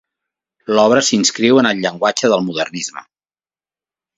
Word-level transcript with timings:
L'obra 0.77 1.03
s'inscriu 1.09 1.61
en 1.63 1.69
el 1.73 1.83
llenguatge 1.83 2.33
del 2.33 2.45
modernisme. 2.49 3.05